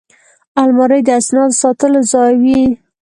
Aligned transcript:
الماري 0.61 0.99
د 1.05 1.09
اسنادو 1.19 1.59
ساتلو 1.61 1.99
ځای 2.11 2.33
وي 2.43 2.61